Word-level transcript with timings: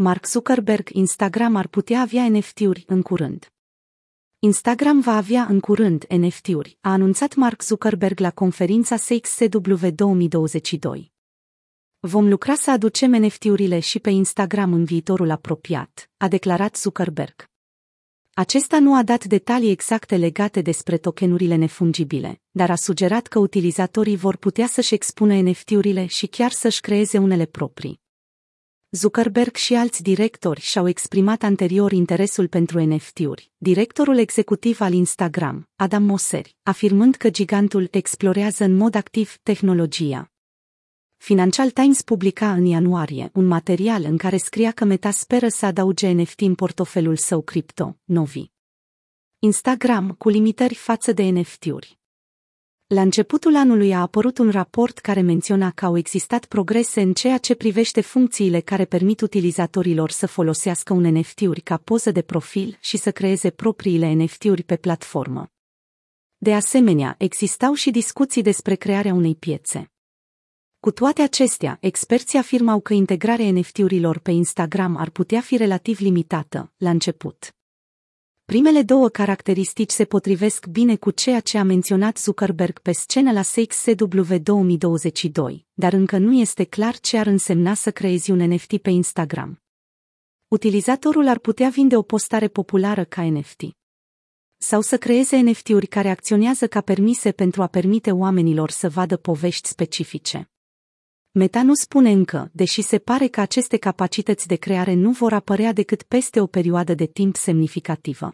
Mark 0.00 0.26
Zuckerberg 0.26 0.88
Instagram 0.90 1.56
ar 1.56 1.66
putea 1.66 2.00
avea 2.00 2.28
NFT-uri 2.28 2.84
în 2.86 3.02
curând. 3.02 3.52
Instagram 4.38 5.00
va 5.00 5.16
avea 5.16 5.44
în 5.44 5.60
curând 5.60 6.04
NFT-uri, 6.08 6.78
a 6.80 6.92
anunțat 6.92 7.34
Mark 7.34 7.62
Zuckerberg 7.62 8.18
la 8.18 8.30
conferința 8.30 8.96
CXCW 8.96 9.90
2022. 9.94 11.12
Vom 12.00 12.28
lucra 12.28 12.54
să 12.54 12.70
aducem 12.70 13.10
NFT-urile 13.10 13.78
și 13.78 13.98
pe 13.98 14.10
Instagram 14.10 14.72
în 14.72 14.84
viitorul 14.84 15.30
apropiat, 15.30 16.10
a 16.16 16.28
declarat 16.28 16.76
Zuckerberg. 16.76 17.44
Acesta 18.34 18.78
nu 18.78 18.94
a 18.94 19.02
dat 19.02 19.24
detalii 19.24 19.70
exacte 19.70 20.16
legate 20.16 20.60
despre 20.60 20.98
tokenurile 20.98 21.54
nefungibile, 21.54 22.40
dar 22.50 22.70
a 22.70 22.76
sugerat 22.76 23.26
că 23.26 23.38
utilizatorii 23.38 24.16
vor 24.16 24.36
putea 24.36 24.66
să-și 24.66 24.94
expună 24.94 25.34
NFT-urile 25.40 26.06
și 26.06 26.26
chiar 26.26 26.50
să-și 26.50 26.80
creeze 26.80 27.18
unele 27.18 27.44
proprii. 27.44 28.06
Zuckerberg 28.90 29.54
și 29.54 29.74
alți 29.74 30.02
directori 30.02 30.60
și-au 30.60 30.88
exprimat 30.88 31.42
anterior 31.42 31.92
interesul 31.92 32.48
pentru 32.48 32.80
NFT-uri. 32.84 33.50
Directorul 33.56 34.18
executiv 34.18 34.80
al 34.80 34.92
Instagram, 34.92 35.68
Adam 35.76 36.02
Mosseri, 36.02 36.56
afirmând 36.62 37.14
că 37.14 37.30
gigantul 37.30 37.88
explorează 37.90 38.64
în 38.64 38.76
mod 38.76 38.94
activ 38.94 39.36
tehnologia. 39.42 40.30
Financial 41.16 41.70
Times 41.70 42.02
publica 42.02 42.52
în 42.52 42.64
ianuarie 42.64 43.30
un 43.34 43.46
material 43.46 44.04
în 44.04 44.16
care 44.16 44.36
scria 44.36 44.70
că 44.70 44.84
Meta 44.84 45.10
speră 45.10 45.48
să 45.48 45.66
adauge 45.66 46.08
NFT 46.10 46.40
în 46.40 46.54
portofelul 46.54 47.16
său 47.16 47.42
cripto, 47.42 47.96
Novi. 48.04 48.44
Instagram 49.38 50.10
cu 50.10 50.28
limitări 50.28 50.74
față 50.74 51.12
de 51.12 51.22
NFT-uri. 51.22 51.98
La 52.88 53.00
începutul 53.00 53.56
anului 53.56 53.92
a 53.92 54.00
apărut 54.00 54.38
un 54.38 54.50
raport 54.50 54.98
care 54.98 55.20
menționa 55.20 55.70
că 55.70 55.84
au 55.84 55.96
existat 55.96 56.44
progrese 56.44 57.00
în 57.00 57.12
ceea 57.12 57.38
ce 57.38 57.54
privește 57.54 58.00
funcțiile 58.00 58.60
care 58.60 58.84
permit 58.84 59.20
utilizatorilor 59.20 60.10
să 60.10 60.26
folosească 60.26 60.92
un 60.92 61.02
NFT-uri 61.02 61.60
ca 61.60 61.76
poză 61.76 62.10
de 62.10 62.22
profil 62.22 62.76
și 62.80 62.96
să 62.96 63.10
creeze 63.10 63.50
propriile 63.50 64.12
NFT-uri 64.12 64.62
pe 64.62 64.76
platformă. 64.76 65.50
De 66.36 66.54
asemenea, 66.54 67.14
existau 67.18 67.74
și 67.74 67.90
discuții 67.90 68.42
despre 68.42 68.74
crearea 68.74 69.14
unei 69.14 69.34
piețe. 69.34 69.90
Cu 70.80 70.90
toate 70.90 71.22
acestea, 71.22 71.78
experții 71.80 72.38
afirmau 72.38 72.80
că 72.80 72.92
integrarea 72.92 73.50
NFT-urilor 73.52 74.18
pe 74.18 74.30
Instagram 74.30 74.96
ar 74.96 75.10
putea 75.10 75.40
fi 75.40 75.56
relativ 75.56 75.98
limitată, 76.00 76.72
la 76.76 76.90
început. 76.90 77.57
Primele 78.52 78.82
două 78.82 79.08
caracteristici 79.08 79.90
se 79.90 80.04
potrivesc 80.04 80.66
bine 80.66 80.96
cu 80.96 81.10
ceea 81.10 81.40
ce 81.40 81.58
a 81.58 81.62
menționat 81.62 82.18
Zuckerberg 82.18 82.78
pe 82.78 82.92
scenă 82.92 83.32
la 83.32 83.40
CXCW 83.40 84.38
2022, 84.38 85.66
dar 85.72 85.92
încă 85.92 86.18
nu 86.18 86.32
este 86.32 86.64
clar 86.64 86.98
ce 86.98 87.18
ar 87.18 87.26
însemna 87.26 87.74
să 87.74 87.90
creezi 87.90 88.30
un 88.30 88.38
NFT 88.38 88.76
pe 88.78 88.90
Instagram. 88.90 89.62
Utilizatorul 90.48 91.28
ar 91.28 91.38
putea 91.38 91.68
vinde 91.68 91.96
o 91.96 92.02
postare 92.02 92.48
populară 92.48 93.04
ca 93.04 93.30
NFT. 93.30 93.62
Sau 94.56 94.80
să 94.80 94.98
creeze 94.98 95.36
NFT-uri 95.36 95.86
care 95.86 96.08
acționează 96.08 96.66
ca 96.66 96.80
permise 96.80 97.32
pentru 97.32 97.62
a 97.62 97.66
permite 97.66 98.12
oamenilor 98.12 98.70
să 98.70 98.88
vadă 98.88 99.16
povești 99.16 99.68
specifice. 99.68 100.50
Meta 101.30 101.62
nu 101.62 101.74
spune 101.74 102.10
încă, 102.10 102.50
deși 102.52 102.82
se 102.82 102.98
pare 102.98 103.26
că 103.26 103.40
aceste 103.40 103.76
capacități 103.76 104.46
de 104.46 104.56
creare 104.56 104.94
nu 104.94 105.10
vor 105.10 105.32
apărea 105.32 105.72
decât 105.72 106.02
peste 106.02 106.40
o 106.40 106.46
perioadă 106.46 106.94
de 106.94 107.06
timp 107.06 107.36
semnificativă. 107.36 108.32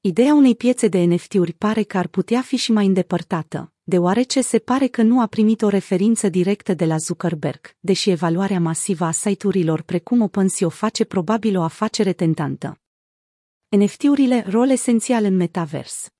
Ideea 0.00 0.34
unei 0.34 0.54
piețe 0.54 0.88
de 0.88 0.98
NFT-uri 0.98 1.52
pare 1.52 1.82
că 1.82 1.98
ar 1.98 2.06
putea 2.06 2.40
fi 2.40 2.56
și 2.56 2.72
mai 2.72 2.86
îndepărtată, 2.86 3.72
deoarece 3.82 4.40
se 4.40 4.58
pare 4.58 4.86
că 4.86 5.02
nu 5.02 5.20
a 5.20 5.26
primit 5.26 5.62
o 5.62 5.68
referință 5.68 6.28
directă 6.28 6.74
de 6.74 6.84
la 6.84 6.96
Zuckerberg, 6.96 7.76
deși 7.80 8.10
evaluarea 8.10 8.60
masivă 8.60 9.04
a 9.04 9.10
site-urilor 9.10 9.82
precum 9.82 10.20
OpenSea 10.20 10.66
o 10.66 10.70
face 10.70 11.04
probabil 11.04 11.56
o 11.56 11.62
afacere 11.62 12.12
tentantă. 12.12 12.80
NFT-urile, 13.68 14.44
rol 14.48 14.70
esențial 14.70 15.24
în 15.24 15.36
metavers. 15.36 16.13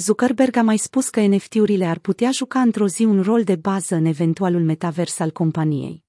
Zuckerberg 0.00 0.56
a 0.56 0.62
mai 0.62 0.76
spus 0.76 1.08
că 1.08 1.20
NFT-urile 1.20 1.84
ar 1.84 1.98
putea 1.98 2.30
juca 2.30 2.60
într-o 2.60 2.86
zi 2.86 3.04
un 3.04 3.22
rol 3.22 3.44
de 3.44 3.56
bază 3.56 3.94
în 3.94 4.04
eventualul 4.04 4.62
metavers 4.62 5.18
al 5.18 5.30
companiei. 5.30 6.04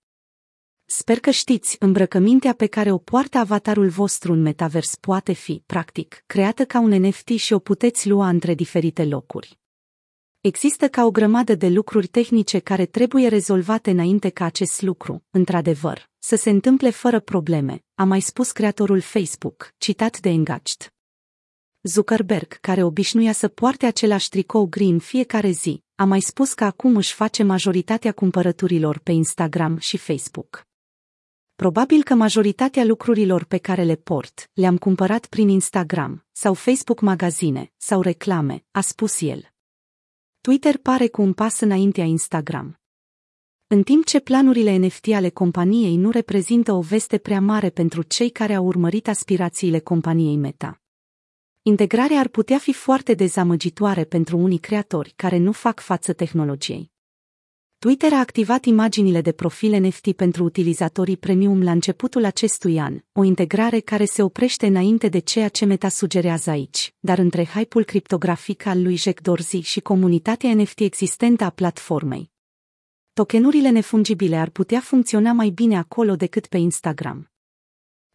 Sper 0.86 1.20
că 1.20 1.30
știți, 1.30 1.76
îmbrăcămintea 1.80 2.54
pe 2.54 2.68
care 2.68 2.92
o 2.92 2.98
poartă 2.98 3.38
avatarul 3.38 3.90
vostru 3.90 4.34
în 4.34 4.42
metavers 4.42 4.96
poate 4.96 5.34
fi, 5.34 5.64
practic, 5.66 6.24
creată 6.26 6.66
ca 6.66 6.80
un 6.80 6.90
NFT 6.90 7.28
și 7.30 7.54
o 7.54 7.60
puteți 7.60 8.10
lua 8.10 8.30
între 8.30 8.54
diferite 8.54 9.06
locuri. 9.06 9.60
Există 10.42 10.88
ca 10.88 11.06
o 11.06 11.12
grămadă 11.12 11.56
de 11.56 11.68
lucruri 11.68 12.08
tehnice 12.08 12.60
care 12.60 12.86
trebuie 12.86 13.28
rezolvate 13.28 13.90
înainte 13.90 14.30
ca 14.30 14.46
acest 14.46 14.82
lucru, 14.82 15.24
într-adevăr, 15.30 16.10
să 16.20 16.36
se 16.36 16.50
întâmple 16.50 16.90
fără 16.90 17.20
probleme, 17.20 17.84
a 17.96 18.04
mai 18.04 18.20
spus 18.22 18.52
creatorul 18.52 19.00
Facebook, 19.00 19.74
citat 19.78 20.20
de 20.20 20.30
Engaged. 20.30 20.94
Zuckerberg, 21.84 22.54
care 22.54 22.84
obișnuia 22.84 23.32
să 23.32 23.48
poarte 23.48 23.86
același 23.86 24.30
tricou 24.30 24.66
gri 24.66 24.84
în 24.84 25.00
fiecare 25.00 25.50
zi, 25.50 25.84
a 25.96 26.04
mai 26.04 26.20
spus 26.20 26.54
că 26.54 26.64
acum 26.64 26.96
își 26.96 27.14
face 27.14 27.44
majoritatea 27.44 28.12
cumpărăturilor 28.12 28.98
pe 28.98 29.12
Instagram 29.12 29.78
și 29.78 29.98
Facebook. 29.98 30.68
Probabil 31.56 32.04
că 32.04 32.14
majoritatea 32.14 32.84
lucrurilor 32.84 33.44
pe 33.44 33.58
care 33.58 33.84
le 33.84 33.96
port 33.96 34.50
le-am 34.54 34.78
cumpărat 34.78 35.26
prin 35.26 35.48
Instagram 35.48 36.26
sau 36.32 36.54
Facebook 36.54 37.02
magazine 37.02 37.72
sau 37.78 38.02
reclame, 38.02 38.64
a 38.72 38.82
spus 38.82 39.22
el. 39.22 39.50
Twitter 40.42 40.78
pare 40.78 41.08
cu 41.08 41.22
un 41.22 41.34
pas 41.34 41.60
înaintea 41.60 42.04
Instagram. 42.04 42.80
În 43.68 43.84
timp 43.84 44.06
ce 44.06 44.20
planurile 44.20 44.76
NFT 44.76 45.08
ale 45.08 45.30
companiei 45.30 45.96
nu 45.96 46.10
reprezintă 46.10 46.74
o 46.74 46.82
veste 46.82 47.18
prea 47.18 47.42
mare 47.42 47.70
pentru 47.70 48.02
cei 48.02 48.30
care 48.30 48.54
au 48.54 48.66
urmărit 48.66 49.08
aspirațiile 49.08 49.80
companiei 49.80 50.36
Meta. 50.36 50.82
Integrarea 51.69 52.19
ar 52.19 52.28
putea 52.28 52.57
fi 52.57 52.74
foarte 52.74 53.13
dezamăgitoare 53.13 54.03
pentru 54.03 54.38
unii 54.38 54.57
creatori 54.57 55.13
care 55.16 55.38
nu 55.38 55.52
fac 55.52 55.80
față 55.80 56.13
tehnologiei. 56.13 56.91
Twitter 57.80 58.13
a 58.13 58.19
activat 58.19 58.66
imaginile 58.66 59.22
de 59.22 59.31
profil 59.31 59.81
NFT 59.81 60.12
pentru 60.12 60.44
utilizatorii 60.44 61.18
premium 61.18 61.63
la 61.63 61.72
începutul 61.72 62.25
acestui 62.25 62.80
an, 62.80 63.00
o 63.12 63.24
integrare 63.24 63.80
care 63.80 64.06
se 64.06 64.22
oprește 64.22 64.68
înainte 64.68 65.07
de 65.07 65.19
ceea 65.19 65.50
ce 65.50 65.66
Meta 65.66 65.90
sugerează 65.90 66.50
aici, 66.50 66.94
dar 67.00 67.18
între 67.18 67.46
hype-ul 67.46 67.84
criptografic 67.84 68.66
al 68.66 68.81
lui 68.81 68.96
Jack 68.96 69.22
Dorsey 69.22 69.62
și 69.62 69.80
comunitatea 69.80 70.53
NFT 70.53 70.80
existentă 70.80 71.44
a 71.44 71.50
platformei. 71.50 72.31
Tokenurile 73.13 73.69
nefungibile 73.69 74.36
ar 74.36 74.50
putea 74.50 74.80
funcționa 74.80 75.31
mai 75.31 75.50
bine 75.50 75.78
acolo 75.78 76.16
decât 76.16 76.47
pe 76.47 76.57
Instagram. 76.57 77.30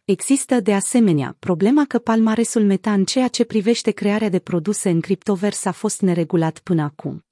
Există, 0.05 0.59
de 0.59 0.73
asemenea, 0.73 1.35
problema 1.39 1.85
că 1.85 1.99
palmaresul 1.99 2.63
Meta 2.63 2.93
în 2.93 3.05
ceea 3.05 3.27
ce 3.27 3.43
privește 3.43 3.91
crearea 3.91 4.29
de 4.29 4.39
produse 4.39 4.89
în 4.89 4.99
criptovers 4.99 5.65
a 5.65 5.71
fost 5.71 6.01
neregulat 6.01 6.59
până 6.59 6.81
acum. 6.81 7.25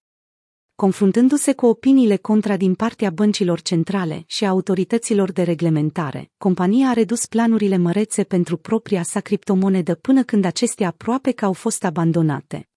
Confruntându-se 0.76 1.54
cu 1.54 1.66
opiniile 1.66 2.16
contra 2.16 2.58
din 2.58 2.76
partea 2.76 3.10
băncilor 3.10 3.62
centrale 3.62 4.24
și 4.28 4.46
a 4.46 4.50
autorităților 4.50 5.32
de 5.32 5.44
reglementare, 5.44 6.32
compania 6.38 6.90
a 6.90 6.94
redus 6.94 7.26
planurile 7.26 7.78
mărețe 7.78 8.24
pentru 8.24 8.58
propria 8.58 9.04
sa 9.04 9.20
criptomonedă 9.20 9.96
până 9.96 10.24
când 10.24 10.46
acestea 10.46 10.88
aproape 10.88 11.32
că 11.32 11.46
au 11.46 11.54
fost 11.54 11.84
abandonate. 11.84 12.68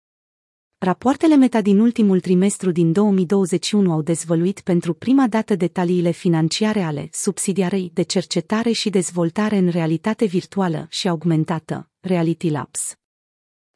Rapoartele 0.87 1.37
Meta 1.37 1.61
din 1.61 1.79
ultimul 1.79 2.21
trimestru 2.21 2.71
din 2.71 2.93
2021 2.93 3.93
au 3.93 4.03
dezvăluit 4.03 4.61
pentru 4.61 4.95
prima 4.95 5.27
dată 5.27 5.55
detaliile 5.55 6.11
financiare 6.11 6.83
ale 6.83 7.09
subsidiarei 7.13 7.91
de 7.95 8.03
cercetare 8.03 8.73
și 8.73 8.91
dezvoltare 8.91 9.57
în 9.57 9.69
realitate 9.69 10.25
virtuală 10.25 10.87
și 10.91 11.09
augmentată, 11.09 11.91
Reality 12.01 12.51
Labs. 12.51 12.97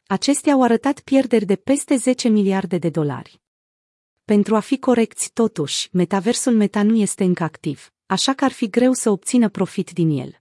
Acestea 0.06 0.52
au 0.52 0.62
arătat 0.62 1.00
pierderi 1.00 1.44
de 1.44 1.56
peste 1.56 1.96
10 1.96 2.28
miliarde 2.28 2.78
de 2.78 2.88
dolari. 2.88 3.40
Pentru 4.24 4.56
a 4.56 4.60
fi 4.60 4.78
corecți, 4.78 5.30
totuși, 5.32 5.88
metaversul 5.92 6.52
Meta 6.52 6.82
nu 6.82 6.96
este 6.96 7.24
încă 7.24 7.42
activ, 7.42 7.92
așa 8.06 8.32
că 8.32 8.44
ar 8.44 8.52
fi 8.52 8.68
greu 8.68 8.92
să 8.92 9.10
obțină 9.10 9.48
profit 9.48 9.90
din 9.90 10.10
el. 10.10 10.39